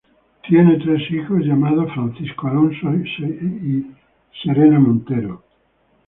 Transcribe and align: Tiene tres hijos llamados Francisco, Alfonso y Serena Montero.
Tiene 0.49 0.77
tres 0.79 1.11
hijos 1.11 1.41
llamados 1.45 1.93
Francisco, 1.93 2.47
Alfonso 2.47 2.91
y 2.95 3.85
Serena 4.43 4.79
Montero. 4.79 5.43